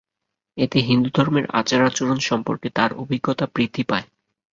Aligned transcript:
এতে 0.57 0.77
হিন্দুধর্মের 0.81 1.45
আচার-আচরণ 1.51 2.19
সম্পর্কে 2.29 2.67
তাঁর 2.69 2.91
অভিজ্ঞতা 2.93 3.45
বৃদ্ধি 3.55 3.83
পায়। 3.83 4.07